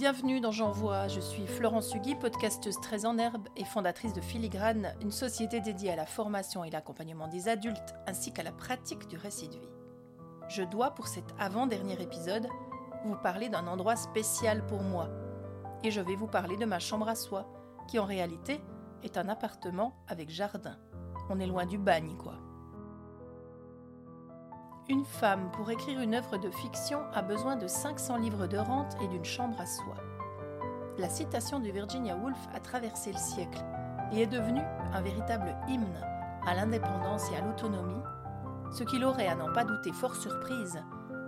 Bienvenue 0.00 0.38
dans 0.38 0.52
J'envoie, 0.52 1.08
je 1.08 1.18
suis 1.18 1.48
Florence 1.48 1.92
Hugui, 1.92 2.14
podcasteuse 2.14 2.80
très 2.80 3.04
en 3.04 3.18
herbe 3.18 3.48
et 3.56 3.64
fondatrice 3.64 4.12
de 4.12 4.20
Filigrane, 4.20 4.94
une 5.02 5.10
société 5.10 5.60
dédiée 5.60 5.90
à 5.90 5.96
la 5.96 6.06
formation 6.06 6.62
et 6.62 6.70
l'accompagnement 6.70 7.26
des 7.26 7.48
adultes 7.48 7.96
ainsi 8.06 8.32
qu'à 8.32 8.44
la 8.44 8.52
pratique 8.52 9.08
du 9.08 9.16
récit 9.16 9.48
de 9.48 9.58
vie. 9.58 9.72
Je 10.48 10.62
dois, 10.62 10.92
pour 10.92 11.08
cet 11.08 11.24
avant-dernier 11.40 12.00
épisode, 12.00 12.46
vous 13.04 13.16
parler 13.16 13.48
d'un 13.48 13.66
endroit 13.66 13.96
spécial 13.96 14.64
pour 14.68 14.82
moi. 14.82 15.08
Et 15.82 15.90
je 15.90 16.00
vais 16.00 16.14
vous 16.14 16.28
parler 16.28 16.56
de 16.56 16.64
ma 16.64 16.78
chambre 16.78 17.08
à 17.08 17.16
soi, 17.16 17.48
qui 17.88 17.98
en 17.98 18.04
réalité 18.04 18.60
est 19.02 19.18
un 19.18 19.28
appartement 19.28 19.96
avec 20.06 20.30
jardin. 20.30 20.78
On 21.28 21.40
est 21.40 21.46
loin 21.48 21.66
du 21.66 21.76
bagne, 21.76 22.16
quoi. 22.16 22.34
Une 24.88 25.04
femme, 25.04 25.50
pour 25.52 25.70
écrire 25.70 26.00
une 26.00 26.14
œuvre 26.14 26.38
de 26.38 26.50
fiction, 26.50 27.02
a 27.12 27.20
besoin 27.20 27.56
de 27.56 27.66
500 27.66 28.16
livres 28.16 28.46
de 28.46 28.56
rente 28.56 28.96
et 29.02 29.08
d'une 29.08 29.24
chambre 29.24 29.60
à 29.60 29.66
soi. 29.66 29.96
La 30.96 31.10
citation 31.10 31.60
de 31.60 31.68
Virginia 31.68 32.16
Woolf 32.16 32.38
a 32.54 32.60
traversé 32.60 33.12
le 33.12 33.18
siècle 33.18 33.62
et 34.12 34.22
est 34.22 34.26
devenue 34.26 34.64
un 34.94 35.02
véritable 35.02 35.54
hymne 35.68 36.00
à 36.46 36.54
l'indépendance 36.54 37.30
et 37.30 37.36
à 37.36 37.42
l'autonomie, 37.42 38.02
ce 38.72 38.82
qui 38.84 38.98
l'aurait, 38.98 39.28
à 39.28 39.34
n'en 39.34 39.52
pas 39.52 39.64
douter, 39.64 39.92
fort 39.92 40.16
surprise 40.16 40.82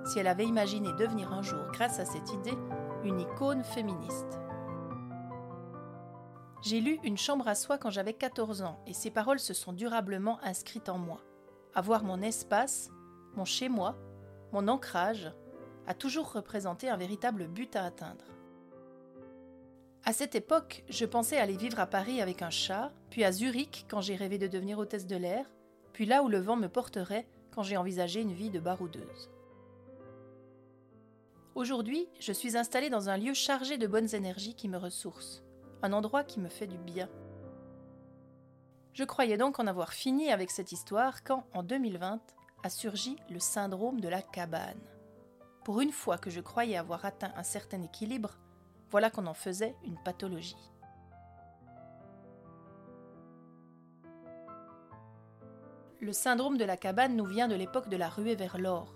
si 0.06 0.18
elle 0.18 0.26
avait 0.26 0.46
imaginé 0.46 0.88
devenir 0.94 1.32
un 1.32 1.42
jour, 1.42 1.60
grâce 1.72 1.98
à 1.98 2.04
cette 2.04 2.32
idée, 2.32 2.56
une 3.04 3.20
icône 3.20 3.62
féministe. 3.62 4.40
J'ai 6.62 6.80
lu 6.80 6.98
Une 7.04 7.18
chambre 7.18 7.48
à 7.48 7.54
soi 7.54 7.78
quand 7.78 7.90
j'avais 7.90 8.12
14 8.12 8.62
ans 8.62 8.80
et 8.86 8.92
ces 8.92 9.10
paroles 9.10 9.38
se 9.38 9.54
sont 9.54 9.72
durablement 9.72 10.38
inscrites 10.42 10.88
en 10.88 10.98
moi. 10.98 11.20
Avoir 11.74 12.04
mon 12.04 12.20
espace, 12.20 12.90
mon 13.36 13.44
chez-moi, 13.44 13.96
mon 14.52 14.68
ancrage, 14.68 15.32
a 15.86 15.94
toujours 15.94 16.32
représenté 16.32 16.88
un 16.88 16.96
véritable 16.96 17.46
but 17.46 17.74
à 17.76 17.84
atteindre. 17.84 18.24
À 20.04 20.12
cette 20.12 20.34
époque, 20.34 20.84
je 20.88 21.04
pensais 21.04 21.38
aller 21.38 21.56
vivre 21.56 21.78
à 21.78 21.86
Paris 21.86 22.22
avec 22.22 22.42
un 22.42 22.50
chat, 22.50 22.92
puis 23.10 23.24
à 23.24 23.32
Zurich 23.32 23.86
quand 23.88 24.00
j'ai 24.00 24.16
rêvé 24.16 24.38
de 24.38 24.46
devenir 24.46 24.78
hôtesse 24.78 25.06
de 25.06 25.16
l'air, 25.16 25.46
puis 25.92 26.06
là 26.06 26.22
où 26.22 26.28
le 26.28 26.38
vent 26.38 26.56
me 26.56 26.68
porterait 26.68 27.26
quand 27.50 27.62
j'ai 27.62 27.76
envisagé 27.76 28.20
une 28.20 28.32
vie 28.32 28.50
de 28.50 28.60
baroudeuse. 28.60 29.30
Aujourd'hui, 31.54 32.08
je 32.20 32.32
suis 32.32 32.56
installée 32.56 32.88
dans 32.88 33.10
un 33.10 33.18
lieu 33.18 33.34
chargé 33.34 33.76
de 33.76 33.86
bonnes 33.86 34.14
énergies 34.14 34.54
qui 34.54 34.68
me 34.68 34.78
ressourcent, 34.78 35.42
un 35.82 35.92
endroit 35.92 36.24
qui 36.24 36.40
me 36.40 36.48
fait 36.48 36.66
du 36.66 36.78
bien. 36.78 37.08
Je 38.94 39.04
croyais 39.04 39.36
donc 39.36 39.58
en 39.58 39.66
avoir 39.66 39.92
fini 39.92 40.30
avec 40.30 40.50
cette 40.50 40.72
histoire 40.72 41.22
quand, 41.22 41.44
en 41.52 41.62
2020, 41.62 42.20
a 42.62 42.70
surgi 42.70 43.16
le 43.30 43.38
syndrome 43.38 44.00
de 44.00 44.08
la 44.08 44.22
cabane. 44.22 44.80
Pour 45.64 45.80
une 45.80 45.92
fois 45.92 46.18
que 46.18 46.30
je 46.30 46.40
croyais 46.40 46.76
avoir 46.76 47.04
atteint 47.04 47.32
un 47.36 47.42
certain 47.42 47.82
équilibre, 47.82 48.38
voilà 48.90 49.10
qu'on 49.10 49.26
en 49.26 49.34
faisait 49.34 49.76
une 49.84 49.98
pathologie. 50.02 50.70
Le 56.00 56.12
syndrome 56.12 56.56
de 56.56 56.64
la 56.64 56.76
cabane 56.76 57.14
nous 57.14 57.26
vient 57.26 57.46
de 57.46 57.54
l'époque 57.54 57.88
de 57.90 57.96
la 57.96 58.08
ruée 58.08 58.34
vers 58.34 58.58
l'or, 58.58 58.94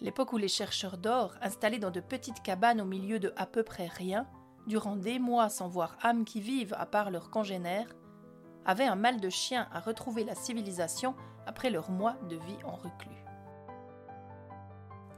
l'époque 0.00 0.32
où 0.32 0.38
les 0.38 0.48
chercheurs 0.48 0.98
d'or, 0.98 1.34
installés 1.40 1.78
dans 1.78 1.90
de 1.90 2.00
petites 2.00 2.42
cabanes 2.42 2.80
au 2.80 2.84
milieu 2.84 3.18
de 3.18 3.32
à 3.36 3.46
peu 3.46 3.62
près 3.62 3.86
rien, 3.86 4.26
durant 4.66 4.96
des 4.96 5.18
mois 5.18 5.48
sans 5.48 5.68
voir 5.68 5.96
âme 6.02 6.24
qui 6.24 6.40
vive 6.40 6.74
à 6.78 6.86
part 6.86 7.10
leurs 7.10 7.30
congénères, 7.30 7.94
avaient 8.64 8.84
un 8.84 8.96
mal 8.96 9.20
de 9.20 9.28
chien 9.28 9.68
à 9.72 9.80
retrouver 9.80 10.24
la 10.24 10.34
civilisation 10.34 11.14
après 11.46 11.70
leurs 11.70 11.90
mois 11.90 12.16
de 12.28 12.36
vie 12.36 12.58
en 12.64 12.76
reclus. 12.76 13.24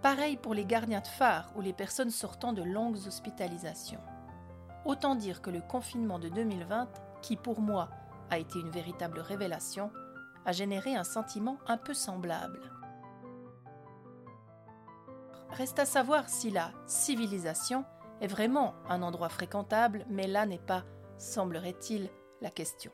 Pareil 0.03 0.37
pour 0.37 0.55
les 0.55 0.65
gardiens 0.65 1.01
de 1.01 1.07
phare 1.07 1.53
ou 1.57 1.61
les 1.61 1.73
personnes 1.73 2.11
sortant 2.11 2.53
de 2.53 2.63
longues 2.63 3.07
hospitalisations. 3.07 4.01
Autant 4.85 5.17
dire 5.17 5.43
que 5.43 5.51
le 5.51 5.61
confinement 5.61 6.19
de 6.19 6.29
2020, 6.29 6.89
qui 7.21 7.37
pour 7.37 7.61
moi 7.61 7.89
a 8.31 8.39
été 8.39 8.61
une 8.61 8.71
véritable 8.71 9.19
révélation, 9.19 9.91
a 10.45 10.53
généré 10.53 10.95
un 10.95 11.05
sentiment 11.05 11.59
un 11.67 11.77
peu 11.77 11.95
semblable. 11.95 12.61
Reste 15.51 15.79
à 15.79 15.85
savoir 15.85 16.29
si 16.29 16.51
la 16.51 16.71
civilisation 16.87 17.85
est 18.21 18.29
vraiment 18.29 18.75
un 18.89 19.03
endroit 19.03 19.29
fréquentable, 19.29 20.07
mais 20.09 20.27
là 20.27 20.47
n'est 20.47 20.59
pas, 20.59 20.85
semblerait-il, 21.19 22.09
la 22.41 22.51
question. 22.51 22.93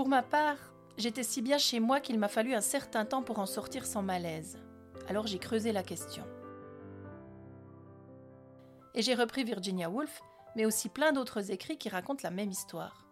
Pour 0.00 0.08
ma 0.08 0.22
part, 0.22 0.56
j'étais 0.96 1.22
si 1.22 1.42
bien 1.42 1.58
chez 1.58 1.78
moi 1.78 2.00
qu'il 2.00 2.18
m'a 2.18 2.28
fallu 2.28 2.54
un 2.54 2.62
certain 2.62 3.04
temps 3.04 3.22
pour 3.22 3.38
en 3.38 3.44
sortir 3.44 3.84
sans 3.84 4.00
malaise. 4.00 4.58
Alors 5.10 5.26
j'ai 5.26 5.38
creusé 5.38 5.72
la 5.72 5.82
question. 5.82 6.24
Et 8.94 9.02
j'ai 9.02 9.14
repris 9.14 9.44
Virginia 9.44 9.90
Woolf, 9.90 10.22
mais 10.56 10.64
aussi 10.64 10.88
plein 10.88 11.12
d'autres 11.12 11.50
écrits 11.50 11.76
qui 11.76 11.90
racontent 11.90 12.22
la 12.22 12.30
même 12.30 12.50
histoire. 12.50 13.06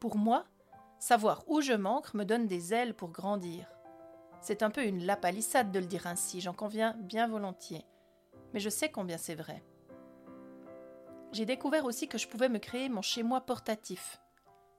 Pour 0.00 0.16
moi, 0.16 0.46
savoir 0.98 1.44
où 1.48 1.60
je 1.60 1.74
manque 1.74 2.14
me 2.14 2.24
donne 2.24 2.46
des 2.46 2.72
ailes 2.72 2.94
pour 2.94 3.10
grandir. 3.10 3.70
C'est 4.40 4.62
un 4.62 4.70
peu 4.70 4.86
une 4.86 5.04
lapalissade 5.04 5.70
de 5.70 5.80
le 5.80 5.86
dire 5.86 6.06
ainsi, 6.06 6.40
j'en 6.40 6.54
conviens 6.54 6.96
bien 7.00 7.28
volontiers. 7.28 7.84
Mais 8.54 8.60
je 8.60 8.70
sais 8.70 8.90
combien 8.90 9.18
c'est 9.18 9.34
vrai. 9.34 9.62
J'ai 11.32 11.44
découvert 11.44 11.84
aussi 11.84 12.08
que 12.08 12.16
je 12.16 12.26
pouvais 12.26 12.48
me 12.48 12.58
créer 12.58 12.88
mon 12.88 13.02
chez-moi 13.02 13.42
portatif. 13.42 14.18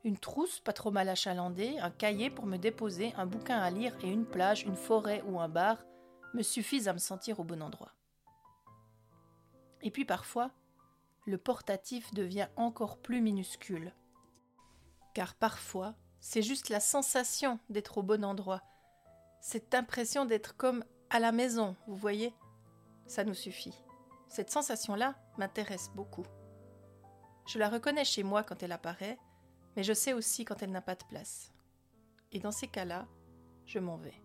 Une 0.03 0.17
trousse 0.17 0.59
pas 0.59 0.73
trop 0.73 0.91
mal 0.91 1.07
achalandée, 1.07 1.79
un 1.79 1.89
cahier 1.89 2.29
pour 2.29 2.45
me 2.45 2.57
déposer, 2.57 3.13
un 3.15 3.25
bouquin 3.25 3.59
à 3.59 3.69
lire 3.69 3.95
et 4.03 4.09
une 4.09 4.25
plage, 4.25 4.63
une 4.63 4.75
forêt 4.75 5.21
ou 5.27 5.39
un 5.39 5.47
bar 5.47 5.77
me 6.33 6.41
suffisent 6.41 6.87
à 6.87 6.93
me 6.93 6.99
sentir 6.99 7.39
au 7.39 7.43
bon 7.43 7.61
endroit. 7.61 7.93
Et 9.81 9.91
puis 9.91 10.05
parfois, 10.05 10.51
le 11.25 11.37
portatif 11.37 12.13
devient 12.13 12.47
encore 12.57 12.97
plus 12.97 13.21
minuscule. 13.21 13.93
Car 15.13 15.35
parfois, 15.35 15.95
c'est 16.19 16.41
juste 16.41 16.69
la 16.69 16.79
sensation 16.79 17.59
d'être 17.69 17.97
au 17.97 18.03
bon 18.03 18.25
endroit, 18.25 18.61
cette 19.43 19.75
impression 19.75 20.25
d'être 20.25 20.55
comme 20.55 20.85
à 21.09 21.19
la 21.19 21.33
maison, 21.33 21.75
vous 21.85 21.97
voyez? 21.97 22.33
Ça 23.07 23.25
nous 23.25 23.33
suffit. 23.33 23.83
Cette 24.29 24.49
sensation-là 24.49 25.15
m'intéresse 25.37 25.91
beaucoup. 25.93 26.25
Je 27.45 27.59
la 27.59 27.67
reconnais 27.67 28.05
chez 28.05 28.23
moi 28.23 28.41
quand 28.41 28.63
elle 28.63 28.71
apparaît, 28.71 29.19
mais 29.75 29.83
je 29.83 29.93
sais 29.93 30.13
aussi 30.13 30.45
quand 30.45 30.61
elle 30.61 30.71
n'a 30.71 30.81
pas 30.81 30.95
de 30.95 31.03
place. 31.05 31.51
Et 32.31 32.39
dans 32.39 32.51
ces 32.51 32.67
cas-là, 32.67 33.07
je 33.65 33.79
m'en 33.79 33.97
vais. 33.97 34.21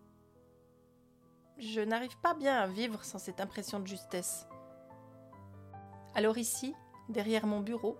Je 1.57 1.81
n'arrive 1.81 2.17
pas 2.19 2.33
bien 2.33 2.57
à 2.57 2.67
vivre 2.67 3.03
sans 3.03 3.19
cette 3.19 3.41
impression 3.41 3.79
de 3.79 3.87
justesse. 3.87 4.47
Alors 6.15 6.37
ici, 6.37 6.73
derrière 7.09 7.45
mon 7.45 7.59
bureau, 7.59 7.97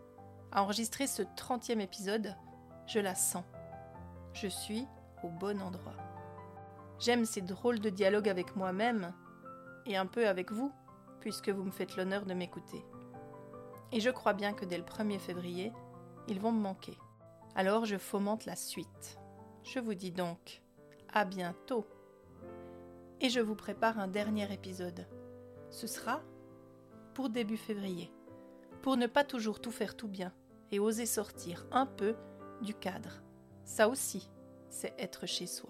à 0.52 0.64
enregistrer 0.64 1.08
ce 1.08 1.24
trentième 1.36 1.82
épisode, 1.82 2.36
je 2.88 3.00
la 3.00 3.16
sens. 3.16 3.44
Je 4.34 4.48
suis 4.48 4.88
au 5.24 5.30
bon 5.30 5.62
endroit. 5.62 5.96
J'aime 7.00 7.26
ces 7.26 7.42
drôles 7.42 7.80
de 7.80 7.90
dialogues 7.90 8.30
avec 8.30 8.56
moi-même 8.56 9.14
et 9.86 9.98
un 9.98 10.06
peu 10.06 10.28
avec 10.28 10.52
vous, 10.52 10.72
puisque 11.20 11.50
vous 11.50 11.64
me 11.64 11.72
faites 11.72 11.98
l'honneur 11.98 12.26
de 12.26 12.34
m'écouter. 12.34 12.84
Et 13.92 14.00
je 14.00 14.10
crois 14.10 14.34
bien 14.34 14.54
que 14.54 14.66
dès 14.66 14.78
le 14.78 14.84
1er 14.84 15.20
février, 15.20 15.74
ils 16.28 16.40
vont 16.40 16.52
me 16.52 16.62
manquer. 16.62 16.98
Alors 17.56 17.86
je 17.86 17.98
fomente 17.98 18.46
la 18.46 18.56
suite. 18.56 19.20
Je 19.64 19.80
vous 19.80 19.94
dis 19.94 20.12
donc 20.12 20.62
à 21.12 21.26
bientôt. 21.26 21.86
Et 23.22 23.30
je 23.30 23.40
vous 23.40 23.56
prépare 23.56 24.00
un 24.00 24.08
dernier 24.08 24.52
épisode. 24.54 25.08
Ce 25.70 25.88
sera 25.88 26.22
pour 27.14 27.30
début 27.30 27.58
février, 27.58 28.12
pour 28.82 28.96
ne 28.96 29.08
pas 29.08 29.24
toujours 29.24 29.60
tout 29.60 29.72
faire 29.72 29.98
tout 29.98 30.08
bien 30.08 30.34
et 30.72 30.80
oser 30.80 31.06
sortir 31.06 31.66
un 31.72 31.86
peu 31.86 32.16
du 32.62 32.74
cadre. 32.74 33.22
Ça 33.66 33.90
aussi, 33.90 34.30
c'est 34.70 34.94
être 34.98 35.26
chez 35.26 35.48
soi 35.48 35.70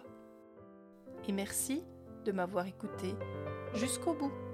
et 1.30 1.32
merci 1.32 1.84
de 2.26 2.32
m'avoir 2.32 2.66
écouté 2.66 3.14
jusqu'au 3.76 4.14
bout. 4.14 4.49